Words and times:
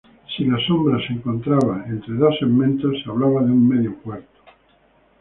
Si 0.35 0.45
la 0.45 0.57
sombra 0.65 0.97
se 1.05 1.13
encontraba 1.13 1.85
entre 1.85 2.15
dos 2.15 2.35
segmentos, 2.39 2.95
se 3.03 3.09
hablaba 3.11 3.43
de 3.43 3.51
un 3.51 3.67
medio 3.69 3.97
cuarto. 4.01 4.39